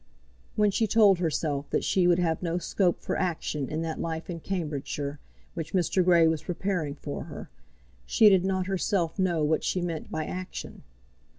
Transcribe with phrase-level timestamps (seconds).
[0.55, 4.31] When she told herself that she would have no scope for action in that life
[4.31, 5.19] in Cambridgeshire
[5.53, 6.03] which Mr.
[6.03, 7.51] Grey was preparing for her,
[8.07, 10.81] she did not herself know what she meant by action.